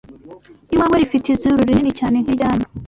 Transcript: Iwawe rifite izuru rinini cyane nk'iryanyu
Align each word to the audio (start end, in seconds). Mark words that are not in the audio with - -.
Iwawe 0.73 0.95
rifite 1.01 1.27
izuru 1.29 1.57
rinini 1.67 1.91
cyane 1.99 2.17
nk'iryanyu 2.19 2.67